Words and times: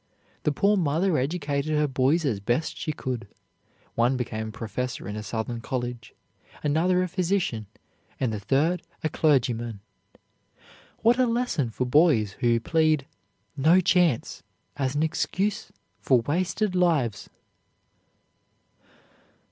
The 0.41 0.51
poor 0.51 0.77
mother 0.77 1.15
educated 1.19 1.73
her 1.77 1.85
boys 1.87 2.25
as 2.25 2.39
best 2.39 2.75
she 2.75 2.91
could. 2.91 3.27
One 3.93 4.17
became 4.17 4.47
a 4.47 4.51
professor 4.51 5.07
in 5.07 5.15
a 5.15 5.21
Southern 5.21 5.61
college, 5.61 6.15
another 6.63 7.03
a 7.03 7.07
physician, 7.07 7.67
and 8.19 8.33
the 8.33 8.39
third 8.39 8.81
a 9.03 9.09
clergyman. 9.09 9.79
What 11.03 11.19
a 11.19 11.27
lesson 11.27 11.69
for 11.69 11.85
boys 11.85 12.31
who 12.39 12.59
plead 12.59 13.05
"no 13.55 13.79
chance" 13.79 14.41
as 14.75 14.95
an 14.95 15.03
excuse 15.03 15.71
for 15.99 16.21
wasted 16.21 16.73
lives! 16.73 17.29